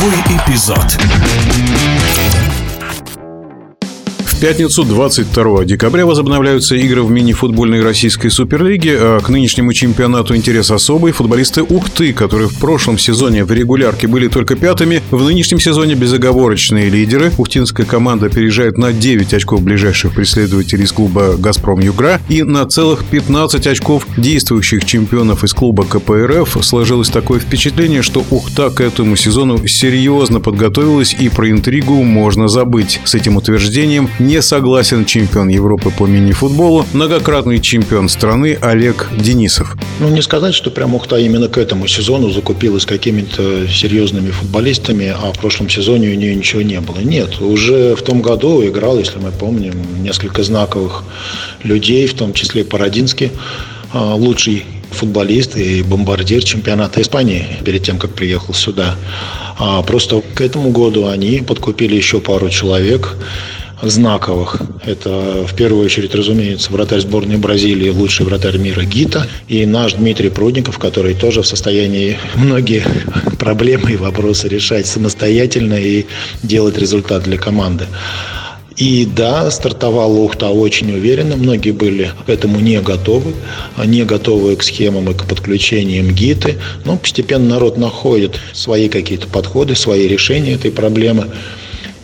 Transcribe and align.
Игровой 0.00 0.18
эпизод 0.38 0.96
пятницу, 4.40 4.84
22 4.84 5.66
декабря, 5.66 6.06
возобновляются 6.06 6.74
игры 6.74 7.02
в 7.02 7.10
мини-футбольной 7.10 7.82
российской 7.82 8.30
суперлиге, 8.30 8.96
а 8.98 9.20
к 9.20 9.28
нынешнему 9.28 9.74
чемпионату 9.74 10.34
интерес 10.34 10.70
особый. 10.70 11.12
Футболисты 11.12 11.62
Ухты, 11.62 12.14
которые 12.14 12.48
в 12.48 12.58
прошлом 12.58 12.98
сезоне 12.98 13.44
в 13.44 13.52
регулярке 13.52 14.06
были 14.06 14.28
только 14.28 14.56
пятыми, 14.56 15.02
в 15.10 15.22
нынешнем 15.22 15.60
сезоне 15.60 15.94
безоговорочные 15.94 16.88
лидеры. 16.88 17.32
Ухтинская 17.36 17.84
команда 17.84 18.26
опережает 18.26 18.78
на 18.78 18.92
9 18.92 19.34
очков 19.34 19.62
ближайших 19.62 20.14
преследователей 20.14 20.84
из 20.84 20.92
клуба 20.92 21.36
«Газпром 21.36 21.80
Югра» 21.80 22.18
и 22.30 22.42
на 22.42 22.64
целых 22.66 23.04
15 23.04 23.66
очков 23.66 24.06
действующих 24.16 24.86
чемпионов 24.86 25.44
из 25.44 25.52
клуба 25.52 25.84
КПРФ. 25.84 26.56
Сложилось 26.62 27.10
такое 27.10 27.40
впечатление, 27.40 28.00
что 28.00 28.24
Ухта 28.30 28.70
к 28.70 28.80
этому 28.80 29.16
сезону 29.16 29.66
серьезно 29.66 30.40
подготовилась 30.40 31.14
и 31.18 31.28
про 31.28 31.50
интригу 31.50 32.02
можно 32.02 32.48
забыть. 32.48 33.00
С 33.04 33.14
этим 33.14 33.36
утверждением 33.36 34.08
не 34.18 34.29
согласен 34.38 35.04
чемпион 35.04 35.48
Европы 35.48 35.90
по 35.90 36.06
мини-футболу, 36.06 36.86
многократный 36.92 37.58
чемпион 37.58 38.08
страны 38.08 38.56
Олег 38.60 39.08
Денисов. 39.18 39.76
Ну, 39.98 40.08
не 40.08 40.22
сказать, 40.22 40.54
что 40.54 40.70
прям 40.70 40.94
Ухта 40.94 41.16
именно 41.16 41.48
к 41.48 41.58
этому 41.58 41.88
сезону 41.88 42.30
закупилась 42.30 42.86
какими-то 42.86 43.66
серьезными 43.66 44.30
футболистами, 44.30 45.08
а 45.08 45.32
в 45.32 45.38
прошлом 45.40 45.68
сезоне 45.68 46.10
у 46.10 46.14
нее 46.14 46.36
ничего 46.36 46.62
не 46.62 46.80
было. 46.80 47.00
Нет, 47.00 47.40
уже 47.40 47.96
в 47.96 48.02
том 48.02 48.22
году 48.22 48.64
играл, 48.64 48.98
если 48.98 49.18
мы 49.18 49.32
помним, 49.32 49.74
несколько 50.02 50.44
знаковых 50.44 51.02
людей, 51.64 52.06
в 52.06 52.14
том 52.14 52.32
числе 52.32 52.64
Парадинский, 52.64 53.32
а, 53.92 54.14
лучший 54.14 54.64
футболист 54.90 55.56
и 55.56 55.82
бомбардир 55.82 56.44
чемпионата 56.44 57.00
Испании 57.02 57.46
перед 57.64 57.82
тем, 57.82 57.98
как 57.98 58.12
приехал 58.14 58.54
сюда. 58.54 58.96
А 59.58 59.82
просто 59.82 60.22
к 60.34 60.40
этому 60.40 60.70
году 60.70 61.08
они 61.08 61.40
подкупили 61.40 61.96
еще 61.96 62.20
пару 62.20 62.48
человек 62.48 63.16
знаковых. 63.82 64.56
Это 64.84 65.44
в 65.46 65.54
первую 65.54 65.84
очередь, 65.84 66.14
разумеется, 66.14 66.72
вратарь 66.72 67.00
сборной 67.00 67.36
Бразилии, 67.36 67.88
лучший 67.88 68.26
вратарь 68.26 68.58
мира 68.58 68.82
Гита, 68.82 69.26
и 69.48 69.66
наш 69.66 69.94
Дмитрий 69.94 70.30
Прудников, 70.30 70.78
который 70.78 71.14
тоже 71.14 71.42
в 71.42 71.46
состоянии 71.46 72.18
многие 72.34 72.84
проблемы 73.38 73.92
и 73.92 73.96
вопросы 73.96 74.48
решать 74.48 74.86
самостоятельно 74.86 75.74
и 75.74 76.06
делать 76.42 76.78
результат 76.78 77.24
для 77.24 77.38
команды. 77.38 77.86
И 78.80 79.04
да, 79.04 79.50
стартовала 79.50 80.16
Ухта 80.20 80.48
очень 80.48 80.90
уверенно. 80.92 81.36
Многие 81.36 81.72
были 81.72 82.12
к 82.24 82.30
этому 82.30 82.60
не 82.60 82.80
готовы, 82.80 83.34
не 83.84 84.04
готовы 84.04 84.56
к 84.56 84.62
схемам 84.62 85.10
и 85.10 85.14
к 85.14 85.26
подключениям 85.26 86.08
ГИТы. 86.08 86.56
Но 86.86 86.96
постепенно 86.96 87.50
народ 87.50 87.76
находит 87.76 88.40
свои 88.54 88.88
какие-то 88.88 89.26
подходы, 89.26 89.74
свои 89.74 90.08
решения 90.08 90.54
этой 90.54 90.70
проблемы. 90.70 91.26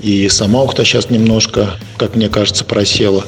И 0.07 0.29
сама 0.29 0.63
Ухта 0.63 0.85
сейчас 0.85 1.11
немножко, 1.11 1.71
как 1.97 2.15
мне 2.15 2.29
кажется, 2.29 2.65
просела. 2.65 3.25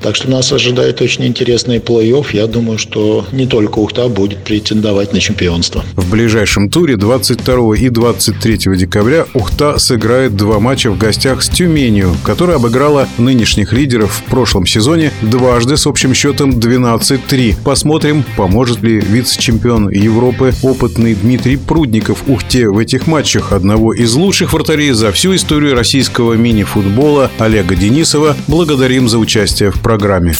Так 0.00 0.16
что 0.16 0.30
нас 0.30 0.52
ожидает 0.52 1.00
очень 1.00 1.26
интересный 1.26 1.78
плей-офф. 1.78 2.26
Я 2.32 2.46
думаю, 2.46 2.78
что 2.78 3.26
не 3.32 3.46
только 3.46 3.78
Ухта 3.78 4.08
будет 4.08 4.38
претендовать 4.38 5.12
на 5.12 5.20
чемпионство. 5.20 5.84
В 5.94 6.10
ближайшем 6.10 6.70
туре 6.70 6.96
22 6.96 7.76
и 7.76 7.88
23 7.88 8.76
декабря 8.76 9.26
Ухта 9.34 9.78
сыграет 9.78 10.36
два 10.36 10.60
матча 10.60 10.90
в 10.90 10.98
гостях 10.98 11.42
с 11.42 11.48
Тюменью, 11.48 12.14
которая 12.24 12.56
обыграла 12.56 13.08
нынешних 13.18 13.72
лидеров 13.72 14.22
в 14.26 14.30
прошлом 14.30 14.66
сезоне 14.66 15.12
дважды 15.22 15.76
с 15.76 15.86
общим 15.86 16.14
счетом 16.14 16.50
12-3. 16.50 17.56
Посмотрим, 17.64 18.24
поможет 18.36 18.82
ли 18.82 19.00
вице-чемпион 19.00 19.90
Европы 19.90 20.52
опытный 20.62 21.14
Дмитрий 21.14 21.56
Прудников 21.56 22.24
Ухте 22.26 22.68
в 22.68 22.78
этих 22.78 23.06
матчах. 23.06 23.52
Одного 23.52 23.92
из 23.92 24.14
лучших 24.14 24.52
вратарей 24.52 24.92
за 24.92 25.12
всю 25.12 25.34
историю 25.34 25.74
российского 25.74 26.34
мини-футбола 26.34 27.30
Олега 27.38 27.74
Денисова 27.74 28.36
благодарим 28.46 29.08
за 29.08 29.18
участие 29.18 29.70
в 29.70 29.80
программе. 29.86 30.32